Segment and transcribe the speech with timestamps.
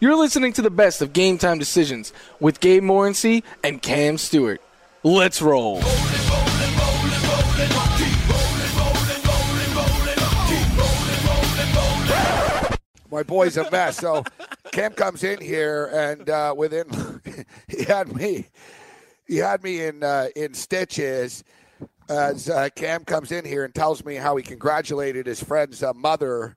[0.00, 4.60] You're listening to the best of Game Time Decisions with Gabe Morency and Cam Stewart.
[5.02, 5.80] Let's roll.
[13.10, 13.96] My boy's a mess.
[13.96, 14.22] So
[14.70, 16.86] Cam comes in here, and uh, within
[17.66, 18.46] he had me,
[19.26, 21.42] he had me in uh, in stitches.
[22.08, 25.92] As uh, Cam comes in here and tells me how he congratulated his friend's uh,
[25.92, 26.56] mother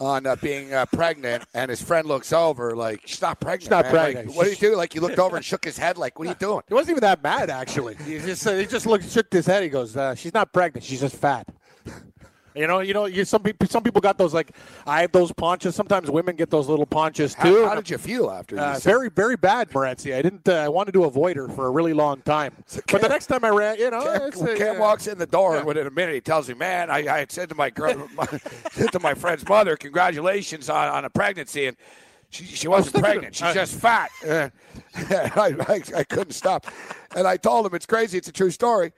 [0.00, 3.62] on uh, being uh, pregnant, and his friend looks over like she's not pregnant.
[3.62, 4.36] She's not man." Like, pregnant.
[4.36, 4.76] what do you do?
[4.76, 5.98] Like he looked over and shook his head.
[5.98, 6.62] Like what are you doing?
[6.68, 7.96] It wasn't even that bad, actually.
[7.96, 9.62] He just uh, he just looked, shook his head.
[9.62, 10.84] He goes, uh, "She's not pregnant.
[10.84, 11.46] She's just fat."
[12.54, 14.52] You know, you know, you, some people, some people got those like
[14.86, 15.72] I have those paunches.
[15.74, 17.64] Sometimes women get those little paunches too.
[17.66, 18.56] how did you feel after?
[18.56, 20.14] you Uh, very, very bad, Morency.
[20.14, 20.48] I didn't.
[20.48, 22.52] Uh, I wanted to avoid her for a really long time.
[22.90, 25.26] but the next time I ran, you know, Cam, it's, uh, Cam walks in the
[25.26, 27.70] door, and within a minute, he tells me, "Man, I, I had said to my
[27.70, 28.26] girl, my,
[28.72, 31.76] said to my friend's mother, congratulations on, on a pregnancy, and
[32.30, 33.34] she, she wasn't pregnant.
[33.36, 34.10] She's just fat."
[34.92, 36.66] Uh, I, I, I couldn't stop,
[37.14, 38.18] and I told him it's crazy.
[38.18, 38.92] It's a true story.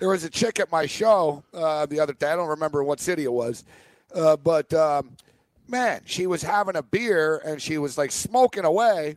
[0.00, 2.32] There was a chick at my show uh, the other day.
[2.32, 3.64] I don't remember what city it was,
[4.14, 5.16] uh, but um,
[5.68, 9.16] man, she was having a beer and she was like smoking away,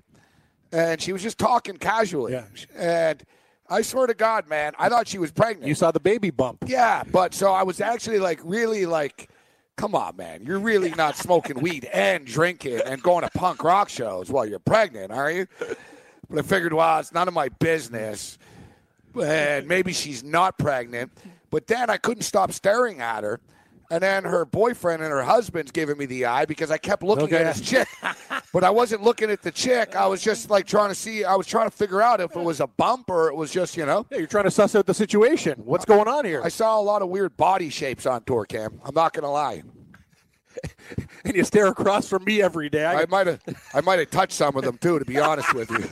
[0.71, 2.33] and she was just talking casually.
[2.33, 2.45] Yeah.
[2.75, 3.23] And
[3.69, 5.67] I swear to God, man, I thought she was pregnant.
[5.67, 6.65] You saw the baby bump.
[6.67, 9.29] Yeah, but so I was actually like really like,
[9.77, 13.87] come on, man, you're really not smoking weed and drinking and going to punk rock
[13.87, 15.47] shows while you're pregnant, are you?
[16.29, 18.37] But I figured, well, it's none of my business,
[19.21, 21.11] and maybe she's not pregnant.
[21.49, 23.39] But then I couldn't stop staring at her.
[23.91, 27.25] And then her boyfriend and her husband's giving me the eye because I kept looking
[27.25, 27.43] Okay.
[27.43, 27.87] at this chick.
[28.53, 29.95] but I wasn't looking at the chick.
[29.95, 32.41] I was just like trying to see, I was trying to figure out if it
[32.41, 34.07] was a bump or it was just, you know.
[34.09, 35.61] Yeah, you're trying to suss out the situation.
[35.63, 36.41] What's going on here?
[36.43, 38.79] I saw a lot of weird body shapes on tour cam.
[38.83, 39.61] I'm not gonna lie.
[41.25, 42.85] and you stare across from me every day.
[42.85, 43.41] I, I might have
[43.75, 45.83] I might have touched some of them too, to be honest with you.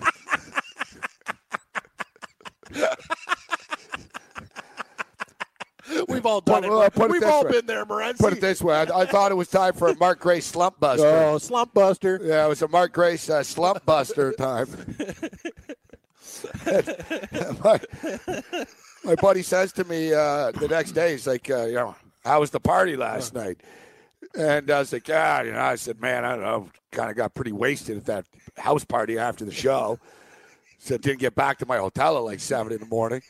[6.07, 6.93] We've all done Put- uh, it.
[6.93, 7.51] put it we've this all way.
[7.51, 8.19] been there, Morency.
[8.19, 10.79] Put it this way: I, I thought it was time for a Mark Grace slump
[10.79, 11.05] buster.
[11.05, 12.19] Oh, slump buster.
[12.23, 14.67] Yeah, it was a Mark Grace uh, slump buster time.
[17.63, 17.79] my,
[19.03, 22.39] my buddy says to me uh, the next day, he's like, uh, you know, how
[22.39, 23.61] was the party last night?
[24.37, 27.17] And I was like, ah, you know, I said, man, I don't know, kind of
[27.17, 28.25] got pretty wasted at that
[28.57, 29.99] house party after the show.
[30.83, 33.21] So didn't get back to my hotel at like seven in the morning.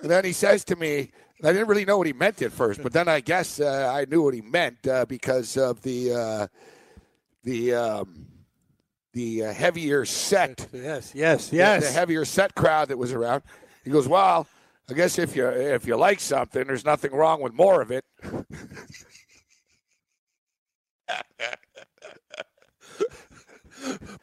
[0.00, 1.12] and then he says to me,
[1.42, 4.06] I didn't really know what he meant at first, but then I guess uh, I
[4.06, 6.46] knew what he meant uh, because of the uh,
[7.42, 8.26] the um,
[9.12, 11.84] the uh, heavier set Yes, yes, the- yes.
[11.86, 13.42] the heavier set crowd that was around.
[13.84, 14.46] He goes, "Well,
[14.88, 18.04] I guess if you if you like something, there's nothing wrong with more of it."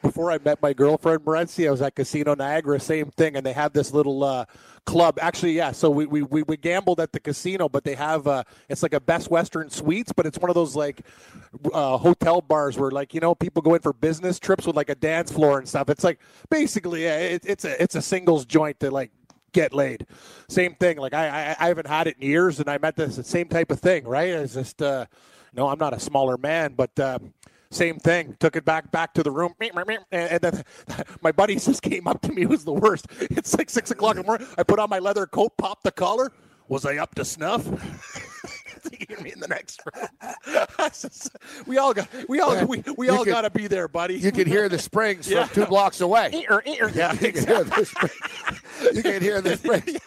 [0.02, 3.52] Before I met my girlfriend, Morency, I was at Casino Niagara, same thing, and they
[3.52, 4.44] have this little uh,
[4.86, 5.18] club.
[5.20, 8.82] Actually, yeah, so we, we, we, gambled at the casino, but they have, uh, it's
[8.82, 11.02] like a Best Western Suites, but it's one of those like
[11.72, 14.90] uh, hotel bars where like, you know, people go in for business trips with like
[14.90, 15.88] a dance floor and stuff.
[15.88, 16.18] It's like
[16.50, 19.10] basically, yeah, it, it's a, it's a singles joint to like,
[19.52, 20.06] get laid.
[20.48, 20.96] Same thing.
[20.96, 23.70] Like I, I, I haven't had it in years, and I met this same type
[23.70, 24.04] of thing.
[24.04, 24.30] Right?
[24.30, 25.06] It's just, uh,
[25.52, 27.18] no, I'm not a smaller man, but uh,
[27.72, 28.36] same thing.
[28.38, 30.62] Took it back back to the room, and then
[31.22, 32.42] my buddy just came up to me.
[32.42, 33.06] It was the worst.
[33.20, 34.46] It's like six o'clock in the morning.
[34.58, 36.30] I put on my leather coat, popped the collar.
[36.68, 37.64] Was I up to snuff?
[39.08, 40.08] Hear me in the next room.
[41.66, 44.14] We all got we all we, we You all got to be there, buddy.
[44.14, 45.46] You can hear the springs Yeah.
[45.46, 46.30] from two blocks away.
[46.32, 48.94] yeah, You can hear the springs.
[48.96, 49.98] You can hear the springs.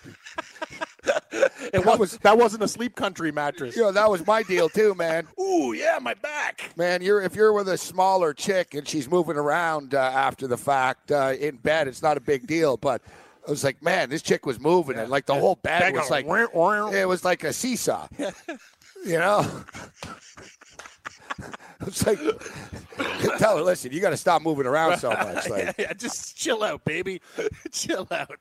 [1.31, 3.75] It That was, was- that wasn't a sleep country mattress.
[3.75, 5.27] You know, that was my deal too, man.
[5.39, 6.71] Ooh, yeah, my back.
[6.77, 10.57] Man, you're if you're with a smaller chick and she's moving around uh, after the
[10.57, 12.77] fact uh, in bed, it's not a big deal.
[12.77, 13.01] But
[13.47, 16.25] I was like, man, this chick was moving, and like the whole bed was like,
[16.25, 18.07] "Wah, wah." it was like a seesaw.
[19.05, 19.45] you know.
[21.85, 22.19] It's like,
[23.37, 25.49] tell her, listen, you got to stop moving around so much.
[25.49, 27.21] Like, yeah, just chill out, baby.
[27.71, 28.39] chill out.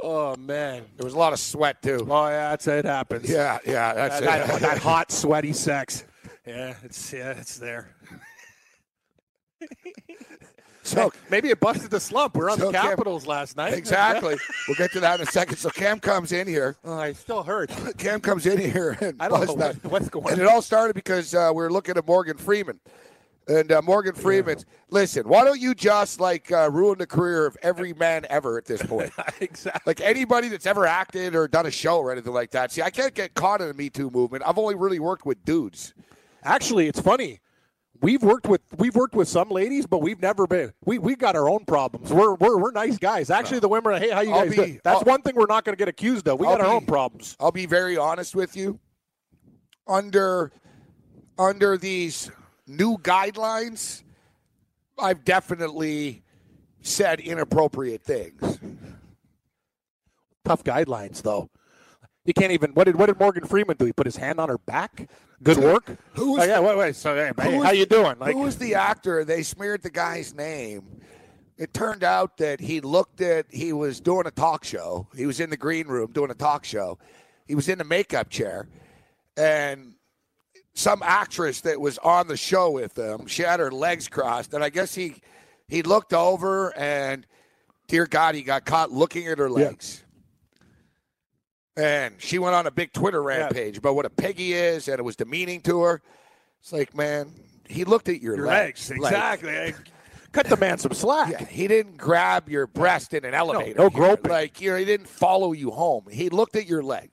[0.00, 0.84] Oh man.
[0.96, 2.06] there was a lot of sweat too.
[2.10, 3.28] Oh yeah, that's it happens.
[3.28, 4.46] Yeah, yeah, that's that, it.
[4.48, 6.04] that, that hot, sweaty sex.
[6.46, 7.94] Yeah, it's yeah, it's there.
[10.86, 12.36] So Maybe it busted the slump.
[12.36, 13.72] We're on So the Cam- Capitals last night.
[13.72, 14.36] exactly.
[14.68, 15.56] we'll get to that in a second.
[15.56, 16.76] So Cam comes in here.
[16.84, 17.70] Oh, I still hurt.
[17.96, 20.46] Cam comes in here and I don't know what, what's going And on.
[20.46, 22.80] it all started because uh, we were looking at Morgan Freeman.
[23.46, 24.56] And uh, Morgan Freeman,
[24.88, 28.64] listen, why don't you just like uh, ruin the career of every man ever at
[28.64, 29.12] this point?
[29.40, 29.82] exactly.
[29.84, 32.72] like anybody that's ever acted or done a show or anything like that.
[32.72, 34.44] See, I can't get caught in the Me Too movement.
[34.46, 35.92] I've only really worked with dudes.
[36.42, 37.40] Actually, it's funny.
[38.00, 40.72] We've worked with we've worked with some ladies, but we've never been.
[40.84, 42.12] We we got our own problems.
[42.12, 43.30] We're we're, we're nice guys.
[43.30, 44.80] Actually, the women are, hey, how you I'll guys be-?
[44.84, 46.40] That's I'll- one thing we're not going to get accused of.
[46.40, 47.36] We I'll got our be- own problems.
[47.40, 48.78] I'll be very honest with you.
[49.86, 50.50] Under
[51.38, 52.30] under these
[52.66, 54.02] new guidelines,
[54.98, 56.22] I've definitely
[56.80, 58.58] said inappropriate things.
[60.44, 61.48] Tough guidelines, though.
[62.24, 62.72] You can't even.
[62.72, 63.84] What did what did Morgan Freeman do?
[63.84, 65.08] He put his hand on her back.
[65.42, 65.84] Good work.
[66.14, 66.96] Who was oh, yeah, the- wait, wait.
[66.96, 68.18] So, hey, hey, Who was- how you doing?
[68.18, 69.24] Like, Who was the actor?
[69.24, 71.00] They smeared the guy's name.
[71.56, 75.06] It turned out that he looked at, he was doing a talk show.
[75.14, 76.98] He was in the green room doing a talk show.
[77.46, 78.66] He was in the makeup chair.
[79.36, 79.94] And
[80.74, 84.54] some actress that was on the show with him, she had her legs crossed.
[84.54, 85.16] And I guess he,
[85.68, 87.26] he looked over and,
[87.88, 90.02] dear God, he got caught looking at her legs.
[91.76, 95.02] And she went on a big Twitter rampage about what a piggy is, and it
[95.02, 96.02] was demeaning to her.
[96.60, 97.32] It's like, man,
[97.68, 98.90] he looked at your, your legs.
[98.90, 99.02] legs?
[99.02, 99.74] Like, Exactly.
[100.30, 101.30] Cut the man some slack.
[101.30, 103.78] yeah, he didn't grab your breast in an elevator.
[103.78, 103.90] no here.
[103.90, 104.32] groping.
[104.32, 106.06] Like, you know, he didn't follow you home.
[106.10, 107.10] He looked at your leg.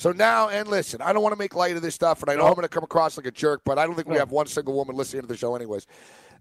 [0.00, 2.34] So now, and listen, I don't want to make light of this stuff, and I
[2.34, 4.30] know I'm going to come across like a jerk, but I don't think we have
[4.30, 5.86] one single woman listening to the show, anyways.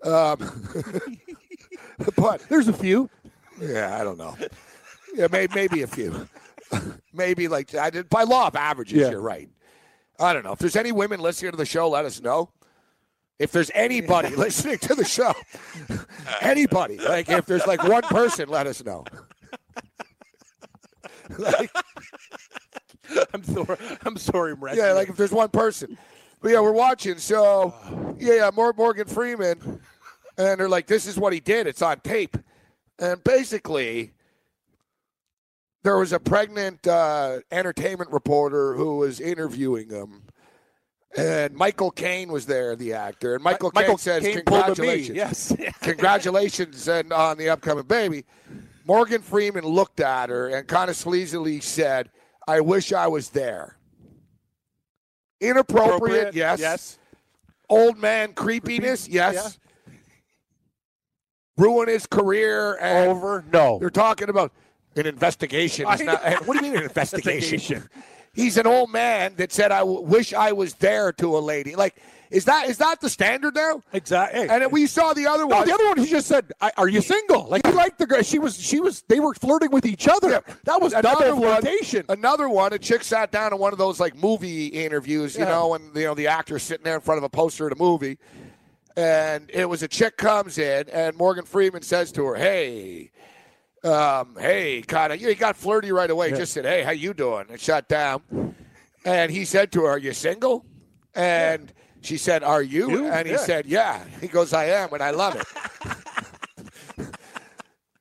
[0.01, 0.69] Um,
[2.15, 3.09] but There's a few.
[3.59, 4.37] yeah, I don't know.
[5.13, 6.29] Yeah, maybe, maybe a few.
[7.13, 8.97] maybe like I did by law of averages.
[8.97, 9.09] Yeah.
[9.09, 9.49] You're right.
[10.21, 11.89] I don't know if there's any women listening to the show.
[11.89, 12.51] Let us know.
[13.39, 15.33] If there's anybody listening to the show,
[16.39, 19.03] anybody like if there's like one person, let us know.
[21.37, 21.71] like,
[23.33, 23.77] I'm sorry.
[24.05, 24.75] I'm sorry, Brett.
[24.77, 25.97] yeah, like if there's one person.
[26.41, 27.17] But yeah, we're watching.
[27.17, 27.73] So
[28.19, 29.81] yeah, yeah, Mor- Morgan Freeman,
[30.37, 31.67] and they're like, "This is what he did.
[31.67, 32.37] It's on tape."
[32.99, 34.11] And basically,
[35.83, 40.23] there was a pregnant uh, entertainment reporter who was interviewing him,
[41.17, 43.35] and Michael Caine was there, the actor.
[43.35, 45.05] And Michael, Michael Caine says, Caine pulled a me.
[45.05, 45.55] "Congratulations, Yes.
[45.81, 48.25] congratulations and on the upcoming baby."
[48.85, 52.09] Morgan Freeman looked at her and kind of sleazily said,
[52.49, 53.77] "I wish I was there."
[55.41, 56.59] Inappropriate, yes.
[56.59, 56.99] Yes.
[57.69, 59.57] Old man creepiness, yes.
[61.57, 63.43] Ruin his career and Over.
[63.51, 63.77] No.
[63.79, 64.51] they're talking about
[64.95, 65.85] an investigation.
[65.89, 67.53] It's not- what do you mean an investigation?
[67.55, 67.89] Investigation.
[68.33, 71.75] He's an old man that said, "I w- wish I was there" to a lady.
[71.75, 71.97] Like,
[72.31, 73.81] is that is that the standard now?
[73.93, 74.47] Exactly.
[74.49, 75.67] And we saw the other No, one.
[75.67, 78.21] the other one he just said, I, "Are you single?" Like he liked the girl.
[78.21, 78.59] She was.
[78.61, 79.01] She was.
[79.07, 80.29] They were flirting with each other.
[80.29, 80.39] Yeah.
[80.65, 82.05] That was Another double one- flirtation.
[82.09, 85.49] Another one, a chick sat down in one of those like movie interviews, you Yeah.
[85.51, 87.75] know, and you know the actor sitting there in front of a poster of a
[87.81, 88.17] movie,
[88.95, 93.11] and it was a chick comes in, and Morgan Freeman says to her, "Hey."
[93.81, 96.31] Um, hey, kind of, he got flirty right away.
[96.31, 98.53] Just said, "Hey, how you doing?" and shut down.
[99.05, 100.65] And he said to her, "Are you single?"
[101.15, 103.07] And she said, "Are you?" You?
[103.07, 103.39] And he Yeah.
[103.39, 105.45] said, "Yeah." He goes, "I am, and I love it."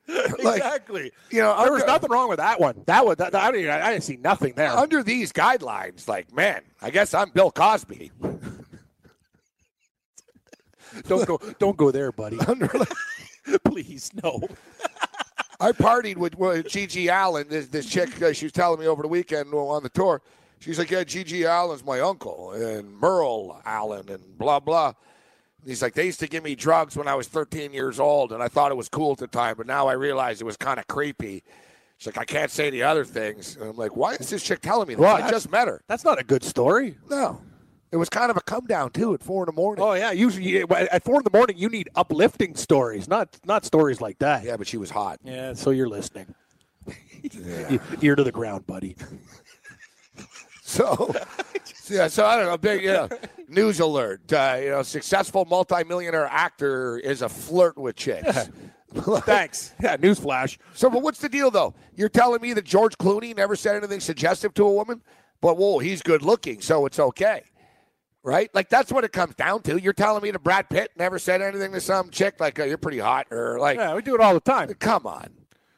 [0.43, 1.13] like, exactly.
[1.31, 2.83] you know, There was nothing wrong with that one.
[2.87, 3.17] That was.
[3.17, 4.71] That, I, didn't, I didn't see nothing there.
[4.71, 8.11] under these guidelines, like, man, I guess I'm Bill Cosby.
[11.07, 11.39] don't go.
[11.59, 12.39] Don't go there, buddy.
[12.47, 12.71] Under,
[13.65, 14.41] Please, no.
[15.61, 18.23] I partied with, with GG Allin, this, this chick.
[18.23, 20.23] Uh, she was telling me over the weekend on the tour.
[20.61, 24.95] She's like, yeah, GG Allin's my uncle, and Merle Allin, and blah blah.
[25.65, 28.43] He's like, they used to give me drugs when I was 13 years old, and
[28.43, 30.79] I thought it was cool at the time, but now I realize it was kind
[30.79, 31.43] of creepy.
[31.99, 33.57] She's like, I can't say the other things.
[33.57, 35.03] And I'm like, why is this chick telling me this?
[35.03, 35.83] Well, I just met her.
[35.89, 36.97] That's not a good story.
[37.11, 37.41] No.
[37.91, 39.85] It was kind of a come down, too, at 4 in the morning.
[39.85, 40.13] Oh yeah.
[40.13, 44.45] Usually at four in the morning, you need uplifting stories, not not stories like that.
[44.45, 45.19] Yeah, but she was hot.
[45.25, 45.55] Yeah.
[45.55, 46.35] So you're listening.
[48.03, 48.95] Ear to the ground, buddy.
[50.69, 51.15] So,
[51.89, 52.59] yeah, so I don't know.
[52.59, 53.09] Big, you know,
[53.49, 54.31] news alert.
[54.31, 58.51] Uh, you know, successful multimillionaire actor is a flirt with chicks.
[58.95, 59.75] Thanks.
[59.83, 60.59] Yeah, newsflash.
[60.75, 61.75] So, but what's the deal though?
[61.95, 65.03] You're telling me that George Clooney never said anything suggestive to a woman,
[65.41, 67.43] but whoa, he's good looking, so it's okay,
[68.23, 68.51] right?
[68.55, 69.81] Like that's what it comes down to.
[69.81, 72.79] You're telling me that Brad Pitt never said anything to some chick like, oh, "You're
[72.79, 74.73] pretty hot," or like, Yeah, we do it all the time.
[74.75, 75.29] "Come on."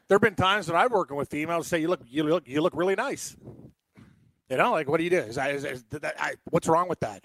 [0.09, 2.61] There have been times when I've working with females say, "You look, you look, you
[2.61, 3.37] look really nice."
[4.51, 5.19] You know, like what do you do?
[5.19, 7.23] Is that, is, is that, I, what's wrong with that?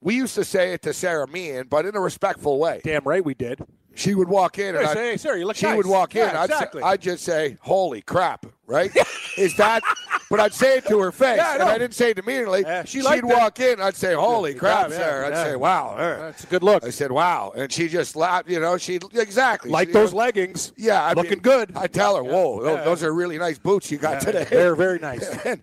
[0.00, 2.80] We used to say it to Sarah Meehan, but in a respectful way.
[2.84, 3.60] Damn right we did.
[3.94, 5.76] She would walk in and I'd, say, hey, sir, you look she nice.
[5.76, 6.20] would walk in.
[6.20, 6.82] Yeah, I'd, exactly.
[6.82, 8.96] say, I'd just say, "Holy crap!" Right?
[9.36, 9.82] Is that?
[10.30, 11.62] But I'd say it to her face, Yeah, I and.
[11.64, 12.60] I didn't say it immediately.
[12.60, 13.80] Yeah, she She'd liked walk in.
[13.80, 15.24] I'd say, "Holy Good crap, yeah!
[15.26, 15.44] I'd yeah.
[15.44, 16.84] say, "Wow." uh." That's a good look.
[16.84, 18.48] I said, "Wow," and she just laughed.
[18.48, 20.72] You know, she exactly Like She- those know, leggings.
[20.76, 21.72] Yeah, I looking mean, good.
[21.74, 22.84] I tell her, "Whoa, those, Yeah.
[22.84, 25.26] those are really nice boots you got today." They're very nice.
[25.44, 25.60] And-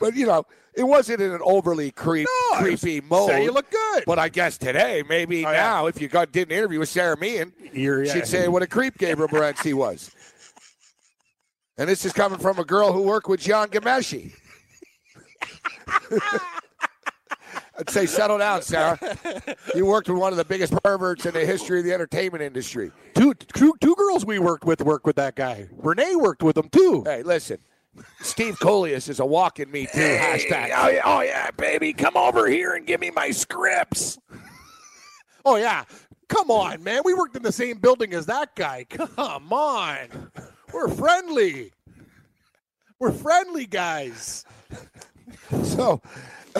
[0.00, 3.28] but you know, it wasn't in an overly creep, No, was- creepy mode.
[3.28, 4.04] say you look good.
[4.06, 5.56] But I guess today, maybe Oh, yeah.
[5.62, 8.12] now, if you got did an interview with Sarah Meehan, You're- yeah.
[8.14, 10.10] she'd say what a creep Gabriel Morency was.
[11.78, 14.32] And this is coming from a girl who worked with Jian Ghomeshi.
[17.78, 18.98] I'd say, settle down, Sarah.
[19.74, 22.90] You worked with one of the biggest perverts in the history of the entertainment industry.
[23.14, 25.66] Two, two, two girls we worked with worked with that guy.
[25.72, 27.02] Renee worked with him too.
[27.06, 27.58] Hey, listen.
[28.20, 30.70] Steve Kouleas is a walking me too hashtag.
[30.76, 34.18] Oh yeah, oh yeah, baby, come over here and give me my scripts.
[35.44, 35.84] oh yeah,
[36.28, 37.02] come on, man.
[37.04, 38.84] We worked in the same building as that guy.
[38.88, 40.30] Come on,
[40.72, 41.72] we're friendly.
[42.98, 44.44] We're friendly guys.
[45.64, 46.00] So,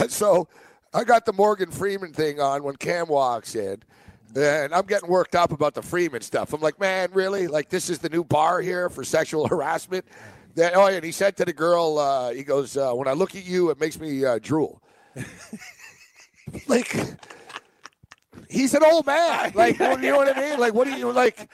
[0.09, 0.49] so
[0.93, 3.83] I got the Morgan Freeman thing on when Cam walks in.
[4.37, 6.53] And I'm getting worked up about the Freeman stuff.
[6.53, 7.47] I'm like, man, really?
[7.49, 10.05] Like, this is the new bar here for sexual harassment?
[10.55, 13.35] That, oh, and he said to the girl, uh, he goes, uh, when I look
[13.35, 14.83] at you, it makes me uh, drool.
[16.67, 16.97] like,
[18.49, 19.53] he's an old man.
[19.55, 20.59] Like, you know what I mean?
[20.59, 21.49] Like, what do you, like,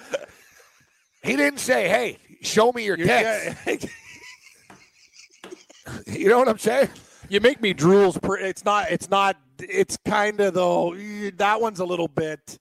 [1.22, 3.86] he didn't say, hey, show me your tits.
[6.06, 6.88] You know what I'm saying?
[7.28, 8.20] You make me drools.
[8.20, 8.90] Per, it's not.
[8.90, 9.36] It's not.
[9.58, 10.94] It's kind of though.
[11.36, 12.58] That one's a little bit.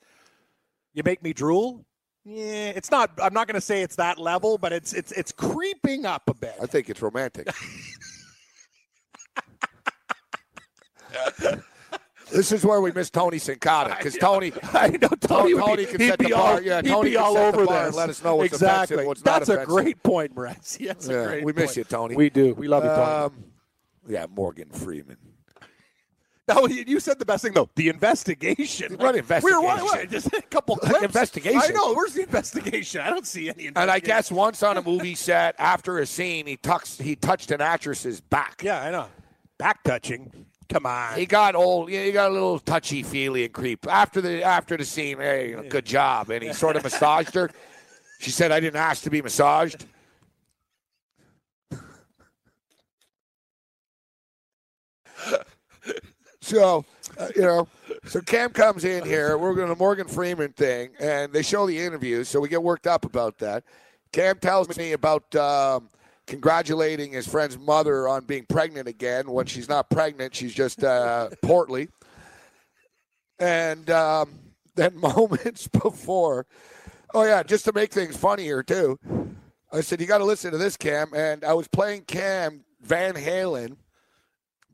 [0.94, 1.86] You make me drool.
[2.28, 3.12] Yeah, it's not.
[3.22, 6.34] I'm not going to say it's that level, but it's it's it's creeping up a
[6.34, 6.56] bit.
[6.62, 7.48] I think it's romantic.
[12.32, 15.54] this is where we miss Tony Sincata because Tony, I know Tony.
[15.54, 16.54] would Tony be, can set the be bar.
[16.56, 18.54] all, Yeah, he'd Tony can all set the over bar and let us know what's
[18.54, 18.96] exactly.
[18.96, 20.56] offensive, what's not That's a great point, Brett.
[20.82, 21.78] That's Yeah, a great we miss point.
[21.78, 22.16] you, Tony.
[22.16, 22.54] We do.
[22.56, 23.02] We love you, Tony.
[23.04, 23.44] um,
[24.08, 25.18] yeah, Morgan Freeman.
[26.48, 27.70] No, you you said the best thing though.
[27.76, 28.98] The investigation.
[28.98, 30.10] What We were what, investigation?
[30.12, 31.04] just a couple clips.
[31.04, 31.60] investigation?
[31.62, 31.94] I know.
[31.96, 33.02] Where's the investigation?
[33.02, 33.68] I don't see any.
[33.76, 37.50] And I guess once on a movie set, after a scene, he tucks he touched
[37.50, 38.62] an actress's back.
[38.64, 39.08] Yeah, I know.
[39.58, 40.46] Back touching.
[40.70, 41.18] Come on.
[41.18, 41.90] He got old.
[41.90, 45.18] Yeah, he got a little touchy feely and creep after the after the scene.
[45.18, 47.50] Hey, know, good job, and he sort of massaged her.
[48.20, 49.86] She said, "I didn't ask to be massaged."
[56.46, 56.86] So,
[57.18, 57.68] uh, you know,
[58.06, 59.36] so Cam comes in here.
[59.36, 62.62] We're going to the Morgan Freeman thing, and they show the interviews, so we get
[62.62, 63.64] worked up about that.
[64.12, 65.90] Cam tells me about um,
[66.28, 69.32] congratulating his friend's mother on being pregnant again.
[69.32, 71.90] When she's not pregnant, she's just uh, portly.
[73.40, 74.38] And um,
[74.76, 76.46] then moments before,
[77.16, 79.00] oh yeah, just to make things funnier too,
[79.74, 81.12] I said you got to listen to this, Cam.
[81.16, 83.78] And I was playing Cam Van Halen,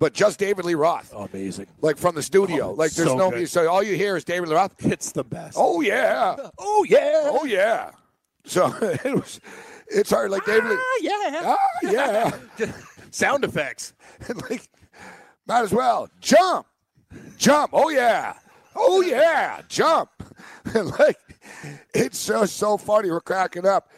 [0.01, 1.67] but just David Lee Roth Oh, amazing.
[1.79, 2.69] like from the studio.
[2.69, 3.47] Oh, like there's so no good.
[3.47, 4.73] so all you hear is David Lee Roth.
[4.83, 5.55] It's the best.
[5.59, 7.29] Oh yeah, oh yeah.
[7.31, 7.91] oh yeah.
[8.45, 9.39] So it was.
[9.93, 10.71] It's hard, like David.
[10.71, 11.41] Lee, Ah, yeah.
[11.45, 12.71] ah, yeah,
[13.11, 13.93] Sound effects.
[14.49, 14.67] like
[15.45, 16.65] might as well jump,
[17.37, 17.69] jump.
[17.73, 18.33] Oh yeah,
[18.75, 20.09] oh yeah, jump.
[20.73, 21.17] Like
[21.93, 23.11] it's just so funny.
[23.11, 23.89] We're cracking up,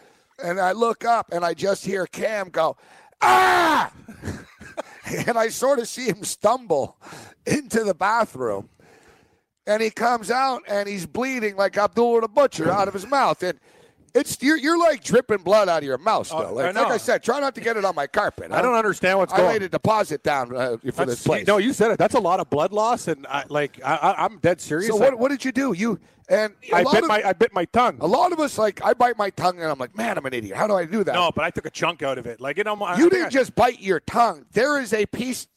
[0.44, 2.76] and I look up and I just hear Cam go,
[3.22, 3.92] ah,
[5.28, 6.98] and I sort of see him stumble
[7.46, 8.70] into the bathroom.
[9.66, 13.42] and he comes out and he's bleeding like Abdullah the Butcher out of his mouth.
[13.44, 13.60] And
[14.16, 16.48] it's you're, you're like dripping blood out of your mouth still.
[16.50, 16.92] Oh, like, I like.
[16.92, 18.52] I said, try not to get it on my carpet.
[18.52, 19.50] I don't understand what's I going.
[19.50, 21.48] I laid a deposit down uh, for That's- this place.
[21.48, 21.98] No, you said it.
[21.98, 24.88] That's a lot of blood loss, and I, like I, I, I'm dead serious.
[24.88, 25.74] so what, what did you do?
[25.74, 27.98] You and I bit of, my I bit my tongue.
[28.00, 30.34] a lot of us like I bite my tongue and I'm like, man, I'm an
[30.34, 30.56] idiot.
[30.56, 31.14] How do I do that?
[31.16, 32.40] No, but I took a chunk out of it.
[32.40, 34.46] Like you know, I you didn't I- just bite your tongue.
[34.52, 35.48] There is a piece.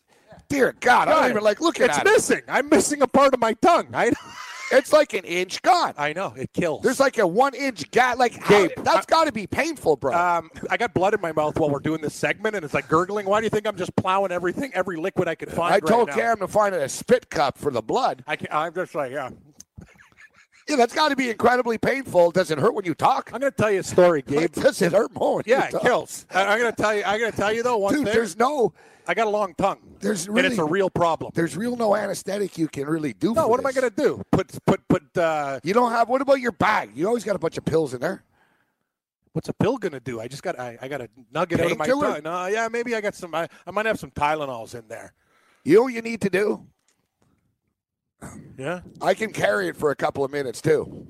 [0.48, 2.10] Dear God, I don't even like looking it's at it.
[2.10, 2.42] It's missing.
[2.46, 3.88] I'm missing a part of my tongue.
[3.92, 4.12] I
[4.70, 5.94] it's like an inch gone.
[5.96, 6.82] I know it kills.
[6.82, 8.18] There's like a one inch gap.
[8.18, 10.14] Like Gabe, that's got to be painful, bro.
[10.14, 12.88] Um, I got blood in my mouth while we're doing this segment, and it's like
[12.88, 13.26] gurgling.
[13.26, 15.75] Why do you think I'm just plowing everything, every liquid I could find?
[15.75, 16.16] I told right?
[16.18, 18.25] Cam to find a spit cup for the blood.
[18.26, 19.30] I can, I'm just like, yeah.
[20.68, 22.32] Yeah, that's got to be incredibly painful.
[22.32, 23.30] Does it hurt when you talk?
[23.32, 24.50] I'm going to tell you a story, Gabe.
[24.50, 25.37] Does it hurt more?
[25.37, 26.26] When yeah, it kills.
[26.28, 27.04] I, I'm going to tell you.
[27.04, 28.12] I'm going to tell you though one Dude, thing.
[28.12, 28.73] there's no,
[29.08, 29.78] I got a long tongue.
[30.00, 31.32] There's really, and it's a real problem.
[31.34, 33.34] there's real no anesthetic you can really do.
[33.34, 34.22] No, what am I going to do?
[34.32, 35.16] Put put put.
[35.16, 36.08] Uh, You don't have.
[36.08, 36.90] What about your bag?
[36.94, 38.25] You always got a bunch of pills in there.
[39.32, 40.20] what's a pill going to do?
[40.20, 42.14] I just got I, I got a nugget out of my Painkiller?
[42.14, 42.22] tongue.
[42.25, 43.34] No, yeah, maybe I got some.
[43.34, 45.12] I, I might have some Tylenols in there.
[45.64, 46.66] You know what you need to do?
[48.58, 48.80] Yeah.
[49.00, 51.06] I can carry it for a couple of minutes too.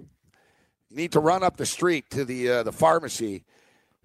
[0.90, 3.44] You need to run up the street to the uh, the pharmacy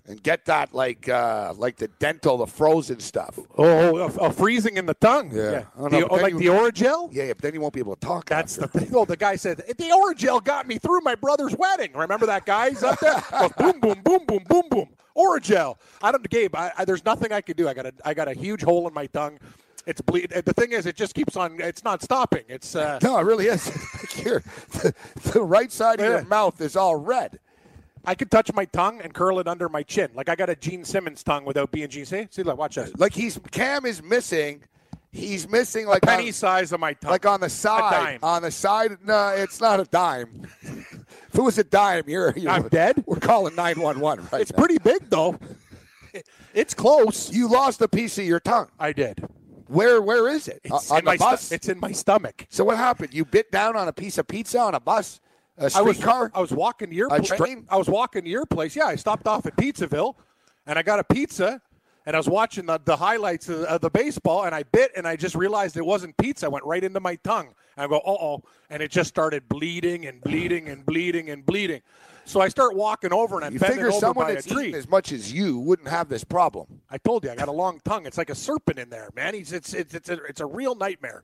[0.08, 3.38] and get that like uh, like the dental, the frozen stuff.
[3.58, 5.32] Oh, a, oh, freezing in the tongue.
[5.34, 5.64] Yeah.
[5.78, 7.10] I don't The- oh, like you- the Orajel.
[7.14, 8.26] Yeah, yeah, but then you won't be able to talk.
[8.30, 8.90] That's the thing.
[8.94, 11.92] Oh, the guy said the Orajel got me through my brother's wedding.
[11.94, 12.70] Remember that guy?
[12.70, 13.22] He's up there.
[13.58, 14.90] Boom, boom, boom, boom, boom, boom.
[15.16, 15.76] Orajel.
[16.02, 16.56] I don't, Gabe.
[16.56, 17.68] I, I, there's nothing I can do.
[17.68, 19.40] I got a, I got a huge hole in my tongue.
[19.86, 20.30] It's bleed.
[20.30, 21.60] The thing is, it just keeps on.
[21.60, 22.44] It's not stopping.
[22.48, 22.76] It's.
[22.76, 23.68] Uh, No, it really is.
[24.02, 24.94] Like here, the,
[25.34, 27.40] the right side of your mouth is all red.
[28.06, 30.10] I could touch my tongue and curl it under my chin.
[30.16, 32.06] Like I got a Gene Simmons tongue without being Gene.
[32.06, 33.00] See, see, look, watch that.
[33.00, 34.64] Like he's Cam is missing.
[35.12, 37.12] He's missing like Penny on, size of my tongue.
[37.12, 38.20] like on the side.
[38.24, 40.48] On the side, no, it's not a dime.
[40.62, 43.04] if it was a dime, you're, you're I'm dead?
[43.08, 44.60] We're calling nine one one right it's now.
[44.60, 45.38] pretty big though.
[46.54, 47.32] It's close.
[47.32, 48.68] You lost a piece of your tongue.
[48.78, 49.26] I did.
[49.68, 50.60] Where where is it?
[50.66, 51.50] It's on in the bus.
[51.54, 52.46] it's in my stomach.
[52.50, 53.14] so what happened?
[53.14, 55.22] You bit down on a piece of pizza on a bus,
[55.62, 56.32] a I was streetcar.
[56.34, 57.32] I was walking to your place.
[57.70, 58.76] I was walking to your place.
[58.76, 60.16] Yeah, I stopped off at Pizzaville,
[60.66, 61.62] and I got a pizza,
[62.06, 65.08] and I was watching the, the highlights of, of the baseball, and I bit, and
[65.08, 66.48] I just realized it wasn't pizza.
[66.48, 67.54] I went right into my tongue.
[67.78, 71.46] And I go, uh oh, and it just started bleeding and bleeding and bleeding and
[71.46, 71.82] bleeding.
[72.26, 74.74] So I start walking over, and I'm you figure over someone by that's a tree.
[74.74, 76.82] as much as you wouldn't have this problem.
[76.90, 78.06] I told you I got a long tongue.
[78.06, 79.34] It's like a serpent in there, man.
[79.34, 81.24] He's it's it's it's a, it's a real nightmare.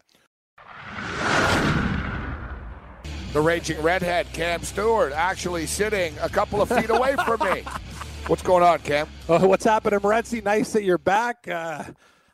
[3.38, 7.62] The raging redhead, Cam Stewart, actually sitting a couple of feet away from me.
[8.26, 9.08] What's going on, Cam?
[9.30, 10.43] Oh, what's happening, Morency?
[10.43, 11.47] Nice that you're back.
[11.47, 11.84] Uh,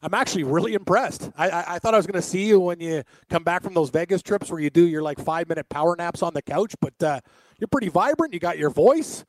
[0.01, 1.29] I'm actually really impressed.
[1.35, 3.73] I, I, I thought I was going to see you when you come back from
[3.73, 6.73] those Vegas trips where you do your like five minute power naps on the couch,
[6.79, 7.19] but uh,
[7.59, 8.33] you're pretty vibrant.
[8.33, 9.25] You got your voice.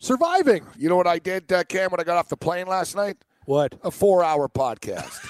[0.00, 0.66] Surviving.
[0.76, 3.16] You know what I did, uh, Cam, when I got off the plane last night?
[3.46, 3.74] What?
[3.82, 5.26] A four-hour podcast.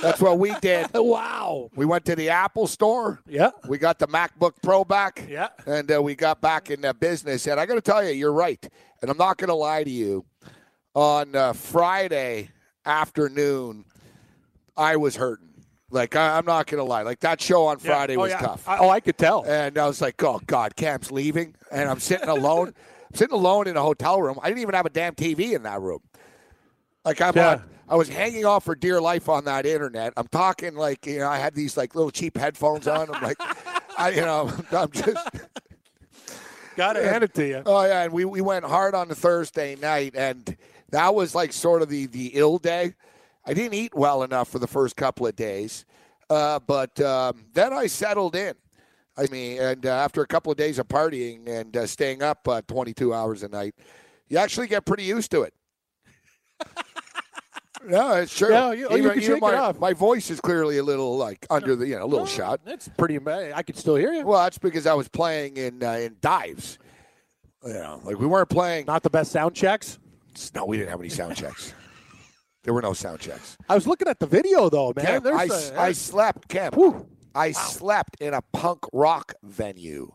[0.00, 0.88] That's what we did.
[0.94, 1.70] Wow.
[1.76, 3.20] We went to the Apple store.
[3.28, 3.50] Yeah.
[3.68, 5.24] We got the MacBook Pro back.
[5.28, 5.48] Yeah.
[5.66, 7.46] And uh, we got back in uh, business.
[7.46, 8.66] And I got to tell you, you're right.
[9.00, 10.24] And I'm not going to lie to you.
[10.94, 12.50] On uh, Friday
[12.86, 13.84] afternoon,
[14.76, 15.50] I was hurting.
[15.90, 17.02] Like, I, I'm not going to lie.
[17.02, 18.40] Like, that show on Friday oh, was yeah.
[18.40, 18.68] tough.
[18.68, 19.44] I, oh, I could tell.
[19.44, 21.54] And I was like, oh, God, Camp's leaving.
[21.70, 22.68] And I'm sitting alone.
[23.10, 24.38] I'm sitting alone in a hotel room.
[24.42, 26.00] I didn't even have a damn TV in that room.
[27.04, 27.50] Like, I'm Yeah.
[27.50, 30.12] on, I was hanging off for dear life on that internet.
[30.16, 33.14] I'm talking like, you know, I had these like little cheap headphones on.
[33.14, 33.36] I'm like,
[33.98, 35.28] I, you know, I'm just,
[36.76, 37.62] Got to hand it to you.
[37.66, 38.02] oh, yeah.
[38.02, 40.14] And we, we went hard on the Thursday night.
[40.16, 40.56] And
[40.90, 42.94] that was like sort of the, the ill day.
[43.46, 45.84] I didn't eat well enough for the first couple of days.
[46.28, 48.54] Uh, but um, then I settled in.
[49.16, 52.48] I mean, and uh, after a couple of days of partying and uh, staying up
[52.48, 53.74] uh, 22 hours a night,
[54.28, 55.54] you actually get pretty used to it.
[57.86, 58.50] No, it's true.
[58.50, 59.78] Yeah, you- oh, you can shake it my, off.
[59.78, 62.60] my voice is clearly a little like under the, you know, a little shot.
[62.64, 63.18] That's pretty.
[63.26, 64.24] I could still hear you.
[64.26, 66.78] Well, that's because I was playing in uh, in dives.
[67.66, 68.86] You know, like we weren't playing.
[68.86, 69.98] Not the best sound checks.
[70.54, 71.72] No, we didn't have any sound checks.
[72.64, 73.58] There were no sound checks.
[73.68, 75.22] I was looking at the video though, man.
[75.22, 76.74] There's I, a- I slept, Camp.
[76.76, 77.06] Whew.
[77.34, 80.12] I slept in a punk rock venue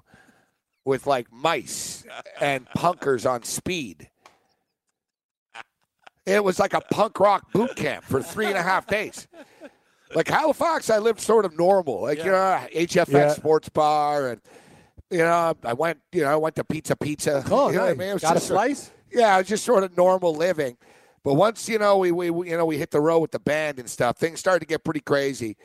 [0.84, 2.06] with like mice
[2.42, 4.10] and punkers on speed.
[6.30, 9.28] It was like a punk rock boot camp for three and a half days.
[10.16, 12.02] Like Halifax, I lived sort of normal.
[12.02, 13.34] Like, you know, HFX Yeah.
[13.34, 14.42] Sports Bar and
[15.12, 17.44] you know, I went, you know, I went to Pizza Pizza.
[17.50, 17.98] Oh, you know what I nice.
[17.98, 18.18] mean?
[18.18, 18.92] Got a sort- slice?
[19.12, 20.78] yeah, it was just sort of normal living.
[21.24, 23.40] But once you know we, we we- you know we hit the road with the
[23.40, 25.58] band and stuff, things started to get pretty crazy.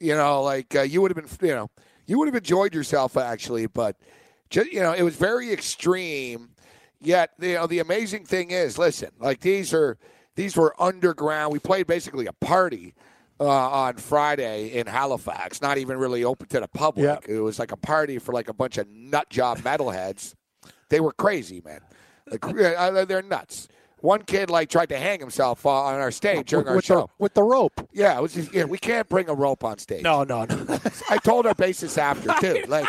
[0.00, 1.70] You know, like uh, you would have been, you know,
[2.06, 3.96] you would have enjoyed yourself actually, but
[4.50, 6.50] just you know, it was very extreme.
[7.02, 9.98] Yet, you know, the amazing thing is, listen, like these are
[10.36, 11.52] these were underground.
[11.52, 12.94] We played basically a party
[13.40, 17.04] uh, on Friday in Halifax, not even really open to the public.
[17.04, 17.34] Yeah.
[17.36, 20.34] It was like a party for like a bunch of nut job metalheads.
[20.88, 21.80] They were crazy, man.
[22.30, 23.68] Like uh, they're nuts.
[24.00, 27.00] one kid like tried to hang himself uh, on our stage during our with, show.
[27.00, 27.88] the, with the rope.
[27.92, 30.02] Yeah, it was just, yeah, we can't bring a rope on stage.
[30.02, 30.78] No, no, no.
[31.10, 32.64] I told our bassist after too.
[32.68, 32.86] Like,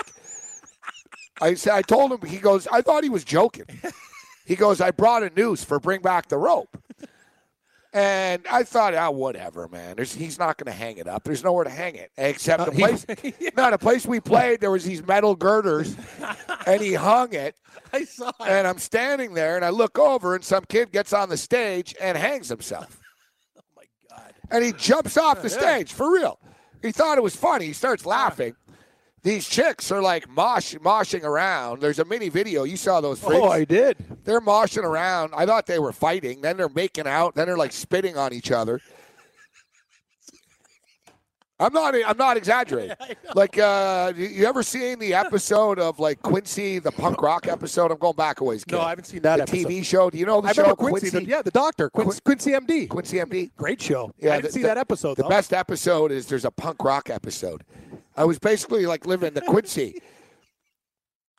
[1.41, 2.29] I said, I told him.
[2.29, 3.65] He goes, I thought he was joking.
[4.45, 6.77] He goes, I brought a noose for bring back the rope.
[7.93, 9.95] And I thought, ah, whatever, man.
[9.97, 11.23] There's, he's not going to hang it up.
[11.23, 13.05] There's nowhere to hang it except the he- place.
[13.55, 15.95] no, the place we played, there was these metal girders,
[16.65, 17.55] and he hung it.
[17.93, 18.35] I saw it.
[18.39, 21.93] And I'm standing there, and I look over, and some kid gets on the stage
[22.01, 22.99] and hangs himself.
[23.55, 24.33] Oh my god!
[24.49, 26.39] And he jumps off the stage for real.
[26.81, 27.67] He thought it was funny.
[27.67, 28.55] He starts laughing.
[29.23, 31.79] These chicks are like mosh, moshing around.
[31.79, 32.65] There's a mini video.
[32.65, 33.41] You saw those oh, freaks.
[33.41, 33.97] Oh, I did.
[34.25, 35.33] They're moshing around.
[35.33, 36.41] I thought they were fighting.
[36.41, 37.33] Then they're making out.
[37.35, 38.81] Then they're like spitting on each other.
[41.63, 41.95] I'm not.
[41.95, 42.95] I'm not exaggerating.
[43.35, 47.91] Like, uh, you- ever seen the episode of like Quincy, the punk rock episode?
[47.91, 48.63] I'm going back a ways.
[48.69, 48.79] No.
[48.81, 49.67] I haven't seen that the episode.
[49.69, 50.09] TV show.
[50.11, 51.09] Do you know the I show remember Quincy.
[51.09, 52.87] the- yeah, the doctor, Quincy, Quincy MD.
[52.89, 53.51] Quincy MD.
[53.57, 54.13] Great show.
[54.19, 55.17] Yeah, I didn't the- see the- that episode.
[55.17, 55.29] The though.
[55.29, 57.63] best episode is there's a punk rock episode.
[58.15, 60.01] I was basically like living in the Quincy.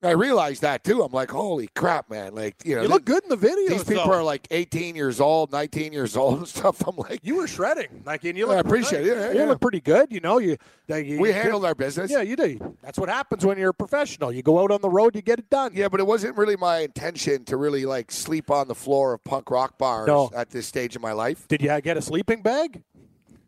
[0.05, 1.03] I realized that too.
[1.03, 2.35] I'm like, holy crap, man!
[2.35, 3.69] Like, you know, You look good in the video.
[3.71, 6.87] these people are like 18 years old, 19 years old, and stuff.
[6.87, 8.57] I'm like, You were shredding, like, and you look.
[8.57, 9.17] I appreciate it.
[9.17, 9.45] Yeah, You yeah.
[9.47, 10.13] look pretty good.
[10.13, 10.57] You know, you.
[10.89, 12.11] like, you we you- handled our business.
[12.11, 12.77] Yeah, you do.
[12.83, 14.33] That's what happens when you're a professional.
[14.33, 15.73] You go out on the road, you get it done.
[15.75, 19.25] Yeah, but it wasn't really my intention to really like sleep on the floor of
[19.25, 20.31] punk rock bars No.
[20.35, 21.49] at this stage of my life.
[21.49, 22.83] Did you get a sleeping bag?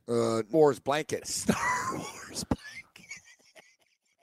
[0.09, 1.27] Uh, Wars blanket.
[1.29, 1.57] Star
[1.93, 2.59] Wars blanket.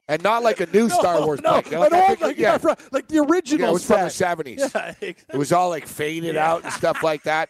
[0.07, 1.73] And not like a new Star Wars no, blanket.
[1.73, 3.65] an Like, old, like, yeah, yeah, like the original.
[3.65, 4.57] yeah, it was from the 70s.
[4.59, 5.15] Yeah, exactly.
[5.33, 7.49] It was all like faded out and stuff like that.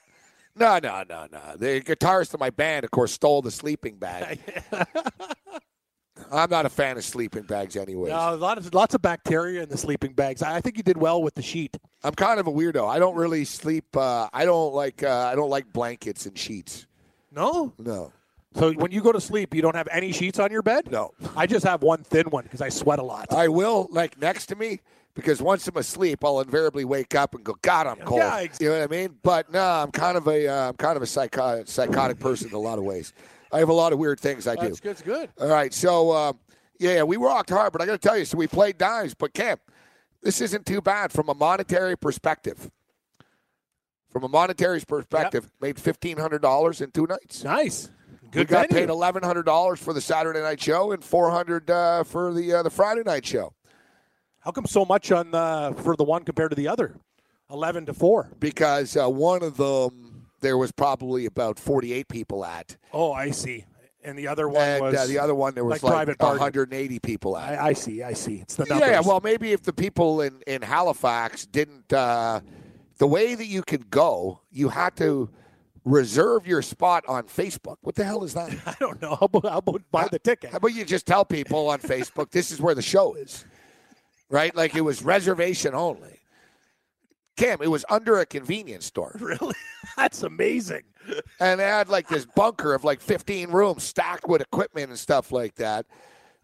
[0.55, 1.55] No, no, no, no.
[1.57, 4.39] The guitarist of my band, of course, stole the sleeping bag.
[6.31, 8.11] I'm not a fan of sleeping bags, anyways.
[8.11, 10.41] No, a lot of lots of bacteria in the sleeping bags.
[10.43, 11.77] I I think you did well with the sheet.
[12.03, 12.87] I'm kind of a weirdo.
[12.87, 13.97] I don't really sleep.
[13.97, 15.01] Uh, I don't like.
[15.03, 16.85] Uh, I don't like blankets and sheets.
[17.31, 17.73] No.
[17.79, 18.11] No,
[18.55, 20.91] So when you go to sleep, you don't have any sheets on your bed?
[20.91, 21.11] no.
[21.35, 23.31] I just have one thin one because I sweat a lot.
[23.33, 24.81] I will like next to me
[25.15, 28.59] because once I'm asleep, I'll invariably wake up and go, "God, I'm cold." Yeah, ex-
[28.61, 29.17] you know what I mean?
[29.23, 30.47] But no, I'm kind of a.
[30.47, 33.13] Uh, I'm kind of a psychotic, psychotic person in a lot of ways.
[33.51, 34.61] I have a lot of weird things I do.
[34.67, 34.89] That's good.
[34.89, 35.29] That's good.
[35.39, 36.39] All right, so um,
[36.79, 39.13] yeah, we rocked hard, but I got to tell you, so we played dimes.
[39.13, 39.57] But Cam,
[40.21, 42.69] this isn't too bad from a monetary perspective.
[44.11, 47.43] From a monetary perspective, made fifteen hundred dollars in two nights.
[47.43, 47.89] Nice.
[48.33, 48.83] We got venue.
[48.83, 52.53] paid eleven hundred dollars for the Saturday night show and four hundred uh, for the
[52.53, 53.53] uh, the Friday night show
[54.39, 56.95] How come so much on the for the one compared to the other?
[57.49, 58.29] Eleven to four.
[58.39, 63.31] because uh, one of them there was probably about forty eight people at, Oh, I
[63.31, 63.65] see.
[64.05, 66.19] And the other one and was uh, the other one there was like like, private
[66.19, 67.57] one hundred and eighty people at.
[67.57, 68.03] I, I see.
[68.03, 68.35] I see.
[68.41, 68.89] It's the numbers.
[68.89, 72.41] Yeah, well, maybe if the people in, in Halifax didn't, uh,
[72.97, 75.29] the way that you could go, you had to
[75.85, 77.77] reserve your spot on Facebook.
[77.81, 78.51] What the hell is that?
[78.65, 79.15] I don't know.
[79.15, 80.51] How about, how about buy the ticket?
[80.51, 83.45] How about you just tell people on Facebook this is where the show is,
[84.29, 84.55] right?
[84.55, 86.19] Like it was reservation only.
[87.35, 89.55] Cam, it was under a convenience store, Really?
[89.97, 90.83] That's amazing.
[91.39, 95.31] and they had like this bunker of like 15 rooms stacked with equipment and stuff
[95.31, 95.85] like that.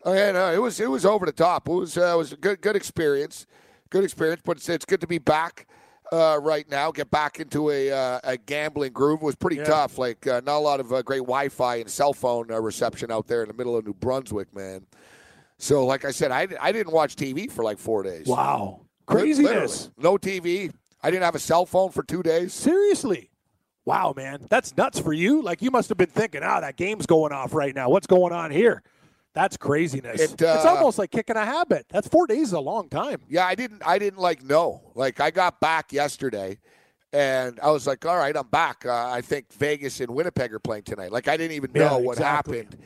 [0.03, 1.67] Oh, yeah, no, it was it was over the top.
[1.67, 3.45] It was uh, it was a good good experience,
[3.89, 4.41] good experience.
[4.43, 5.67] But it's, it's good to be back
[6.11, 6.91] uh, right now.
[6.91, 9.21] Get back into a uh, a gambling groove.
[9.21, 9.63] It was pretty Yeah.
[9.65, 9.97] tough.
[9.97, 13.27] Like uh, not a lot of uh, great Wi-Fi and cell phone uh, reception out
[13.27, 14.85] there in the middle of New Brunswick, man.
[15.57, 18.27] So, like I said, I, I didn't watch TV for like four days.
[18.27, 18.81] Wow.
[19.07, 19.49] Craziness.
[19.49, 19.91] literally.
[19.97, 20.71] No TV.
[21.03, 22.53] I didn't have a cell phone for two days.
[22.53, 23.29] Seriously.
[23.85, 24.45] Wow, man.
[24.49, 25.41] That's nuts for you.
[25.41, 27.89] Like you must have been thinking, ah, that game's going off right now.
[27.89, 28.83] What's going on here?
[29.33, 30.19] That's craziness.
[30.19, 31.85] It, it's uh, almost like kicking a habit.
[31.89, 33.21] That's four days is a long time.
[33.29, 33.81] Yeah, I didn't.
[33.85, 34.91] I didn't like know.
[34.95, 36.57] Like I got back yesterday,
[37.13, 40.59] and I was like, "All right, I'm back." Uh, I think Vegas and Winnipeg are
[40.59, 41.11] playing tonight.
[41.11, 42.57] Like I didn't even know Yeah, what exactly.
[42.59, 42.77] happened.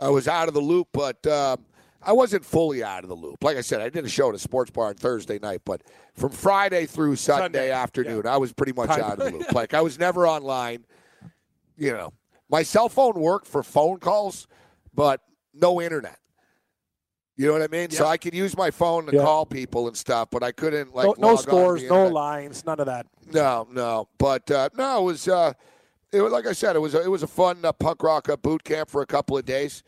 [0.00, 1.64] I was out of the loop, but um,
[2.02, 3.42] I wasn't fully out of the loop.
[3.42, 5.82] Like I said, I did a show at a sports bar on Thursday night, but
[6.14, 9.52] from Friday through Sunday, Sunday, afternoon, I was pretty much out of the loop.
[9.52, 10.84] Like I was never online.
[11.78, 12.12] You know,
[12.50, 14.46] my cell phone worked for phone calls,
[14.94, 15.20] but
[15.60, 16.18] no internet.
[17.36, 17.90] You know what I mean?
[17.90, 19.22] So I could use my phone to Yeah.
[19.22, 22.86] call people and stuff, but I couldn't like no no scores, no lines, none of
[22.86, 23.06] that.
[23.30, 24.08] No, no.
[24.18, 25.28] But uh, no, it was.
[25.28, 25.52] Uh,
[26.12, 26.76] it was like I said.
[26.76, 26.94] It was.
[26.94, 29.44] A, it was a fun uh, punk rock uh, boot camp for a couple of
[29.44, 29.82] days.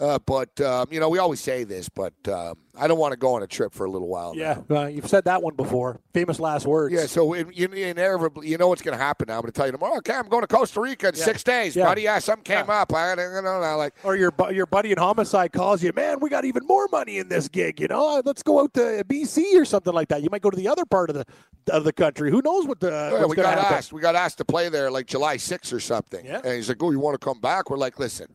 [0.00, 3.16] Uh, but um, you know, we always say this, but um, I don't want to
[3.18, 4.34] go on a trip for a little while.
[4.34, 6.00] Yeah, uh, you've said that one before.
[6.14, 6.94] Famous last words.
[6.94, 9.34] Yeah, so you, inevitably, you know what's going to happen now.
[9.34, 9.98] I'm going to tell you tomorrow.
[9.98, 11.24] Okay, I'm going to Costa Rica in Yeah.
[11.24, 11.84] six days, Yeah.
[11.84, 12.02] buddy.
[12.02, 12.80] Yeah, something came Yeah.
[12.82, 12.92] up.
[12.94, 13.60] I don't know.
[13.76, 16.20] Like, Or your your buddy in homicide calls you, man.
[16.20, 17.78] We got even more money in this gig.
[17.78, 20.22] You know, let's go out to BC or something like that.
[20.22, 21.26] You might go to the other part of the
[21.70, 22.30] of the country.
[22.30, 23.74] Who knows what the Yeah, we got happen?
[23.74, 23.92] asked.
[23.92, 26.24] We got asked to play there like July 6th or something.
[26.24, 26.40] Yeah.
[26.42, 28.26] And he's like, "Oh, you want to come back?" We're like, "Listen,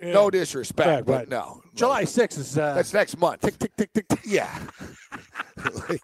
[0.00, 1.28] no disrespect, Right, but right.
[1.28, 3.40] no, July 6th is uh, That's next month.
[3.42, 4.20] tick tick tick tick tick.
[4.24, 4.58] Yeah,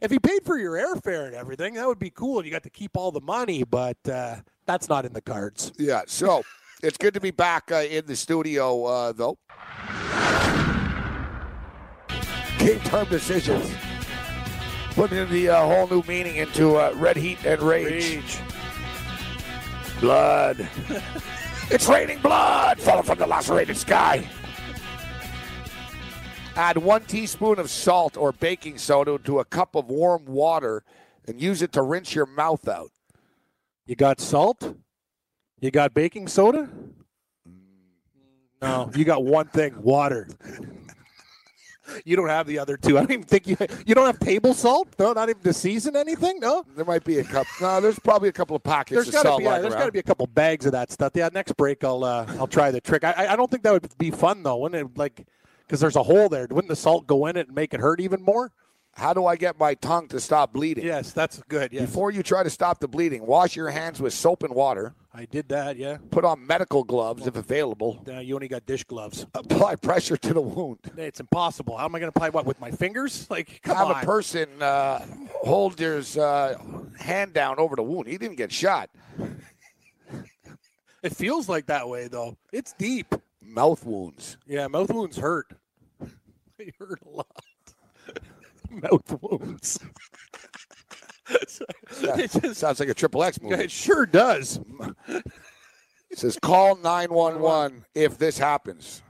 [0.00, 2.44] If you paid for your airfare and everything, that would be cool.
[2.44, 5.72] You got to keep all the money, but uh, that's not in the cards.
[5.78, 6.02] yeah.
[6.06, 6.42] So
[6.82, 9.36] it's good to be back uh, in the studio, uh, though.
[12.58, 13.70] Game term decisions.
[14.94, 18.38] Putting the uh, whole new meaning into uh, red heat and rage.
[20.00, 20.68] Blood.
[21.70, 24.26] it's raining blood falling from the lacerated sky.
[26.56, 30.82] Add one teaspoon of salt or baking soda to a cup of warm water
[31.26, 32.90] and use it to rinse your mouth out.
[33.86, 34.74] You got salt?
[35.60, 36.68] You got baking soda?
[37.48, 37.52] Mm.
[38.60, 40.28] No, you got one thing: water.
[42.04, 42.96] You don't have the other two.
[42.98, 43.56] I don't even think you
[43.86, 44.88] you don't have table salt.
[44.98, 46.40] No, not even to season anything.
[46.40, 47.50] No, There might be a couple.
[47.60, 49.74] No, there's probably a couple of pockets there's of got to salt be yeah, there's
[49.74, 51.12] got to be a couple bags of that stuff.
[51.14, 53.04] Yeah, next break I'll uh, I'll try the trick.
[53.04, 54.56] I I- I don't think that would be fun though.
[54.58, 54.98] Wouldn't it?
[54.98, 55.26] Like
[55.66, 56.46] because there's a hole there.
[56.50, 58.50] Wouldn't the salt go in it and make it hurt even more?
[58.98, 60.84] How do I get my tongue to stop bleeding?
[60.84, 61.72] Yes, that's good.
[61.72, 64.92] Yes, Before you try to stop the bleeding, wash your hands with soap and water.
[65.14, 65.76] I did that.
[65.76, 68.04] Yeah, Put on medical gloves if available.
[68.08, 69.24] uh, you only got dish gloves.
[69.34, 70.78] Apply pressure to the wound.
[70.96, 71.76] It's impossible.
[71.76, 73.26] How am I going to apply what with my fingers?
[73.30, 74.02] Like, come Have on.
[74.02, 75.06] a person uh,
[75.44, 76.58] hold his uh,
[76.98, 78.08] hand down over the wound.
[78.08, 78.90] He didn't get shot.
[81.00, 82.36] It feels like that way though.
[82.52, 83.14] It's deep.
[83.40, 84.36] Mouth wounds.
[84.48, 85.46] Yeah, mouth wounds hurt.
[86.58, 87.44] They hurt a lot.
[88.82, 89.78] mouth wounds.
[91.30, 93.62] it, just, Sounds like a triple X movie.
[93.64, 94.60] it sure does.
[96.10, 99.02] It says call 911 if this happens.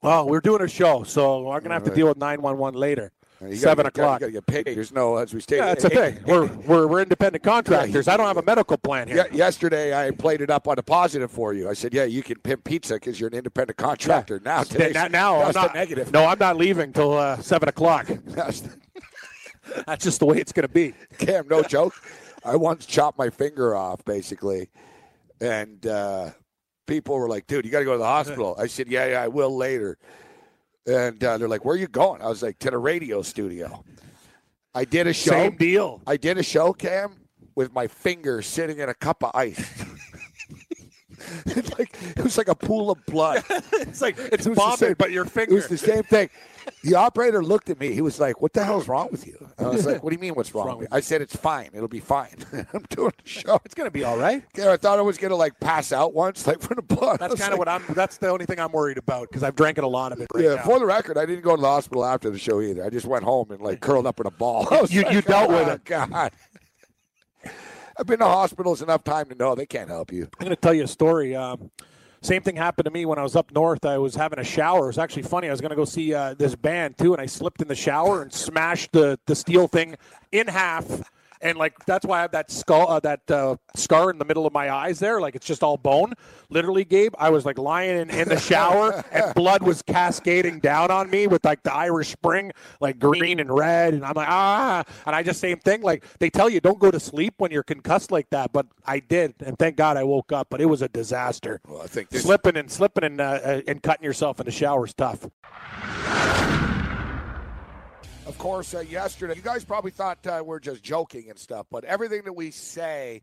[0.00, 2.74] Well, we're doing a show, so we're gonna have to deal with nine one one
[2.74, 3.10] later.
[3.40, 4.20] You gotta Seven get- o'clock.
[4.20, 4.76] You got to get paid.
[4.76, 5.62] There's no, as we stated.
[5.62, 6.18] Yeah, that's the thing.
[6.24, 8.06] We're, we're we're independent contractors.
[8.06, 9.26] I don't have a medical plan here.
[9.32, 11.68] Ye- yesterday, I played it up on a positive for you.
[11.68, 14.94] I said, "Yeah, you can pimp pizza because you're an independent contractor." Now, today, today's,
[14.94, 16.12] now, now I'm not negative.
[16.12, 18.06] No, I'm not leaving till uh, seven o'clock.
[18.26, 18.79] That's the-
[19.86, 20.94] That's just the way it's gonna be.
[21.18, 21.94] Cam, no joke.
[22.44, 24.70] I once chopped my finger off, basically,
[25.40, 26.30] and uh,
[26.86, 29.22] people were like, "Dude, you got to go to the hospital." I said, "Yeah, yeah,
[29.22, 29.98] I will later."
[30.86, 33.84] And uh, they're like, "Where are you going?" I was like, "To the radio studio."
[34.74, 35.30] I did a show.
[35.30, 36.00] Same deal.
[36.06, 37.20] I did a show, Cam,
[37.54, 39.84] with my finger sitting in a cup of ice.
[41.46, 43.42] It's like it was like a pool of blood.
[43.72, 45.52] It's like it's It was the bombing, same- but your finger.
[45.52, 46.28] It was the same thing.
[46.84, 47.92] The operator looked at me.
[47.92, 50.20] He was like, "What the hell's wrong with you?" I was like, "What do you
[50.20, 50.34] mean?
[50.34, 51.70] What's wrong, with me?" I said, "It's fine.
[51.72, 52.36] It'll be fine."
[52.74, 53.58] I'm doing the show.
[53.64, 54.42] It's gonna be all right.
[54.56, 57.18] Yeah, I thought I was gonna like pass out once, like from the blood.
[57.18, 57.82] That's kind of like- what I'm.
[57.94, 60.28] That's the only thing I'm worried about because I've drank it a lot of it
[60.34, 60.62] right Yeah, now.
[60.62, 62.84] for the record, I didn't go to the hospital after the show either.
[62.84, 64.66] I just went home and like curled up in a ball.
[64.90, 66.30] You- like, you dealt with "Oh, it." God.
[68.00, 70.22] I've been to hospitals enough time to know they can't help you.
[70.22, 71.36] I'm going to tell you a story.
[71.36, 71.70] Um,
[72.22, 73.84] same thing happened to me when I was up north.
[73.84, 74.84] I was having a shower.
[74.84, 75.48] It was actually funny.
[75.48, 77.74] I was going to go see uh, this band too, and I slipped in the
[77.74, 79.96] shower and smashed the the steel thing
[80.32, 80.86] in half.
[81.42, 84.46] And like that's why I have that skull, uh, that uh, scar in the middle
[84.46, 85.20] of my eyes there.
[85.20, 86.12] Like it's just all bone.
[86.50, 90.90] Literally, Gabe, I was like lying in, in the shower, and blood was cascading down
[90.90, 93.94] on me with like the Irish Spring, like green and red.
[93.94, 94.84] And I'm like, ah.
[95.06, 95.82] And I just same thing.
[95.82, 99.00] Like they tell you, don't go to sleep when you're concussed like that, but I
[99.00, 100.48] did, and thank God I woke up.
[100.50, 101.60] But it was a disaster.
[101.66, 104.52] Well, I think this Slipping and slipping and uh, uh, and cutting yourself in the
[104.52, 105.26] shower is tough.
[108.30, 111.84] Of course, uh, yesterday, you guys probably thought uh, we're just joking and stuff, but
[111.84, 113.22] everything that we say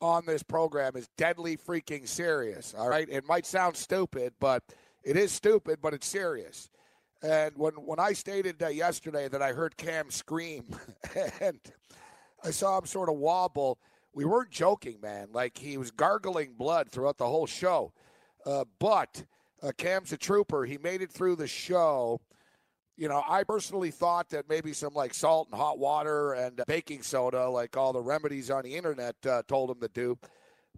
[0.00, 2.72] on this program is deadly freaking serious.
[2.78, 4.62] All right, it might sound stupid, but
[5.02, 6.70] it is stupid, but it's serious.
[7.24, 10.66] And when when I stated uh, yesterday that I heard Cam scream
[11.40, 11.58] and
[12.44, 13.80] I saw him sort of wobble,
[14.14, 15.30] we weren't joking, man.
[15.32, 17.92] Like he was gargling blood throughout the whole show.
[18.46, 19.24] Uh, but
[19.60, 20.64] uh, Cam's a trooper.
[20.66, 22.20] He made it through the show
[22.96, 27.02] you know, I personally thought that maybe some like salt and hot water and baking
[27.02, 30.18] soda, like all the remedies on the internet uh, told him to do,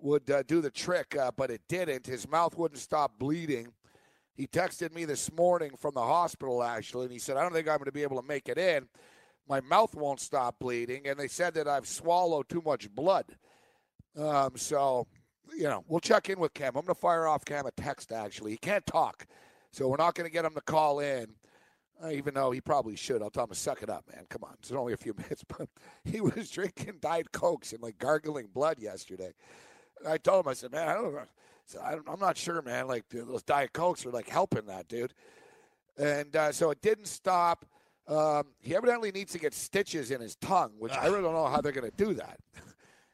[0.00, 2.07] would uh, do the trick, uh, but it didn't.
[2.07, 3.68] His mouth wouldn't stop bleeding.
[4.35, 7.68] He texted me this morning from the hospital, actually, and he said, I don't think
[7.68, 8.88] I'm going to be able to make it in.
[9.48, 13.24] My mouth won't stop bleeding, and they said that I've swallowed too much blood.
[14.16, 15.07] Um, so,
[15.57, 16.68] you know, we'll check in with Cam.
[16.68, 18.52] I'm going to fire off Cam a text, actually.
[18.52, 19.26] He can't talk,
[19.72, 21.28] so we're not going to get him to call in.
[22.02, 23.22] Uh, even though he probably should.
[23.22, 24.24] I'll tell him to suck it up, man.
[24.28, 24.54] Come on.
[24.61, 25.44] It's only a few minutes.
[25.44, 25.68] But
[26.04, 29.32] he was drinking Diet Cokes and like gargling blood yesterday.
[29.98, 31.22] And I told him, I said, man, I don't know.
[31.66, 32.87] So I don't, I'm not sure, man.
[32.87, 35.12] Like those Diet Cokes are like helping that, dude.
[35.98, 37.66] And uh, so it didn't stop.
[38.06, 41.46] Um, he evidently needs to get stitches in his tongue, which I really don't know
[41.46, 42.38] how they're going to do that.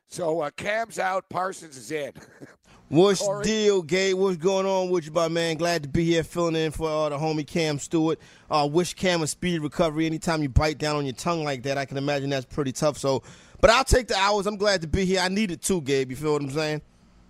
[0.08, 2.12] So uh, Cam's out, Parsons is in.
[2.88, 3.42] What's Corey?
[3.44, 4.16] the deal, Gabe?
[4.16, 5.56] What's going on with you, my man?
[5.56, 8.20] Glad to be here filling in for uh, the homie Cam Stewart.
[8.50, 10.06] Uh, wish Cam a speedy recovery.
[10.06, 12.98] Anytime you bite down on your tongue like that, I can imagine that's pretty tough.
[12.98, 13.22] So,
[13.60, 14.46] but I'll take the hours.
[14.46, 15.20] I'm glad to be here.
[15.20, 16.10] I need it too, Gabe.
[16.10, 16.82] You feel what I'm saying?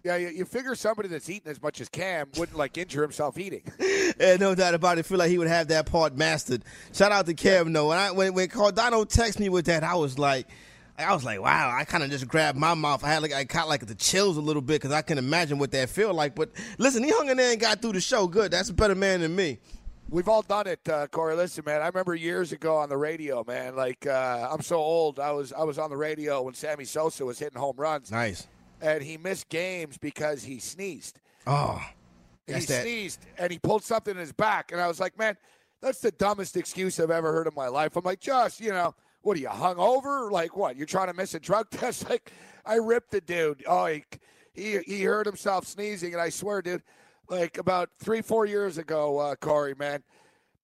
[0.03, 3.39] yeah, you, you figure somebody that's eating as much as Cam wouldn't like injure himself
[3.39, 3.63] eating.
[4.21, 5.07] Yeah, no doubt about it.
[5.07, 6.65] Feel like he would have that part mastered.
[6.93, 7.89] Shout out to Cam, though.
[7.89, 10.47] When I when when Cardano texted me with that, I was like,
[10.99, 11.75] I was like, wow.
[11.77, 13.03] I kind of just grabbed my mouth.
[13.03, 15.59] I had like I got like the chills a little bit because I can imagine
[15.59, 16.35] what that feel like.
[16.35, 18.29] But listen, he hung in there and got through the show.
[18.29, 18.51] Good.
[18.53, 19.59] That's a better man than me.
[20.11, 21.35] We've all done it, uh, Corey.
[21.35, 21.81] Listen, man.
[21.83, 23.75] I remember years ago on the radio, man.
[23.75, 25.19] Like uh, I'm so old.
[25.19, 28.47] I was I was on the radio when Sammy Sosa was hitting home runs, Nice.
[28.81, 31.19] and he missed games because he sneezed.
[31.47, 31.83] Oh,
[32.47, 35.19] he That's that- sneezed and he pulled something in his back, and I was like,
[35.19, 35.37] man,
[35.81, 37.97] that's the dumbest excuse I've ever heard in my life.
[37.97, 40.31] I'm like, just you know, what are you hung over?
[40.31, 40.77] Like what?
[40.77, 42.09] You're trying to miss a drug test?
[42.09, 42.31] Like
[42.65, 43.65] I ripped the dude.
[43.67, 44.05] Oh, he
[44.53, 46.83] he, he heard himself sneezing, and I swear, dude,
[47.29, 50.03] like about three four years ago, uh, Corey, man,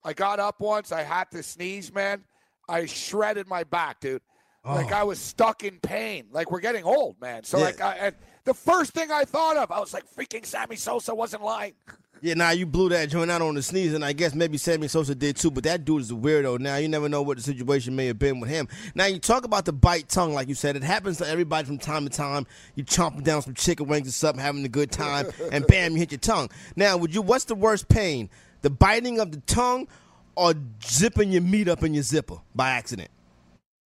[0.04, 0.92] I got up once.
[0.92, 2.22] I had to sneeze, man.
[2.68, 4.22] I shredded my back, dude.
[4.62, 6.26] Like I was stuck in pain.
[6.30, 7.44] Like we're getting old, man.
[7.44, 7.64] So Yeah.
[7.64, 11.14] like, I, and the first thing I thought of, I was like, freaking Sammy Sosa
[11.14, 11.72] wasn't lying.
[12.22, 14.88] Yeah, now you blew that joint out on the sneeze, and I guess maybe Sammy
[14.88, 15.50] Sosa did too.
[15.50, 16.58] But that dude is a weirdo.
[16.58, 18.68] Now you never know what the situation may have been with him.
[18.94, 21.78] Now you talk about the bite tongue, like you said, it happens to everybody from
[21.78, 22.46] time to time.
[22.74, 25.98] You chomping down some chicken wings or something, having a good time, and bam, you
[25.98, 26.50] hit your tongue.
[26.76, 27.22] Now, would you?
[27.22, 28.28] What's the worst pain?
[28.60, 29.88] The biting of the tongue,
[30.36, 30.54] or
[30.84, 33.10] zipping your meat up in your zipper by accident?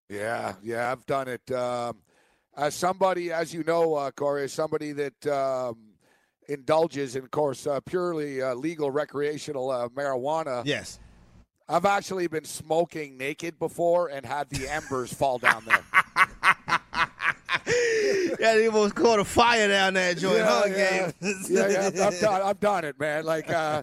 [0.08, 1.50] Yeah, yeah, I've done it.
[1.52, 1.98] Um,
[2.56, 5.76] as somebody, as you know, uh, Corey, as somebody that um,
[6.48, 10.98] indulges in, of course, uh, purely uh, legal recreational uh, marijuana, Yes.
[11.66, 15.82] I've actually been smoking naked before and had the embers fall down there.
[18.40, 22.20] Yeah, they almost caught a fire down that joint, huh, yeah, yeah, yeah, I've, I've
[22.20, 23.24] done, I've done it, man.
[23.24, 23.82] Like, uh,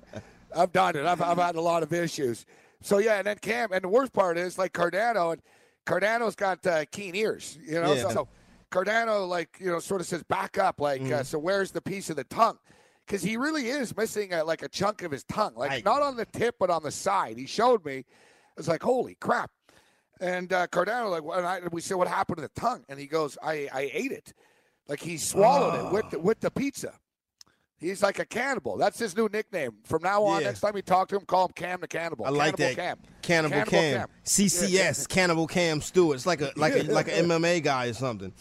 [0.56, 1.06] I've done it.
[1.06, 2.46] I've, I've had a lot of issues.
[2.82, 5.42] So yeah, and then Cam, and the worst part is like Cardano, and
[5.86, 7.94] Cardano's got uh, keen ears, you know.
[7.94, 8.02] Yeah.
[8.04, 8.28] So, so
[8.72, 11.14] Cardano, like you know, sort of says back up, like Mm-hmm.
[11.14, 11.38] uh, so.
[11.38, 12.58] Where's the piece of the tongue?
[13.06, 15.86] Because he really is missing a, like a chunk of his tongue, like Right.
[15.86, 17.38] not on the tip, but on the side.
[17.38, 18.06] He showed me.
[18.58, 19.52] It's like holy crap.
[20.20, 22.84] And uh, Cardano, like, and I, we said, what happened to the tongue?
[22.90, 24.34] And he goes, I, I ate it.
[24.88, 26.94] Like he swallowed it with the, with the pizza.
[27.80, 28.78] He's like a cannibal.
[28.78, 29.72] That's his new nickname.
[29.86, 30.48] From now on, Yeah.
[30.50, 32.26] next time you talk to him, call him Cam the Cannibal.
[32.26, 32.76] I like Cannibal that.
[32.76, 32.98] Cam.
[33.24, 34.08] Cannibal, Cam.
[34.24, 36.16] CCS, Yeah, Cannibal Cam Stewart.
[36.18, 38.32] It's like a like a like an MMA guy or something.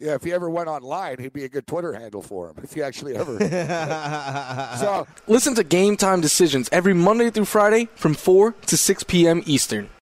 [0.00, 2.56] Yeah, if he ever went online, he'd be a good Twitter handle for him.
[2.62, 3.38] If he actually ever.
[4.78, 9.42] so Listen to Game Time Decisions every Monday through Friday from 4 to 6 p.m.
[9.44, 9.90] Eastern.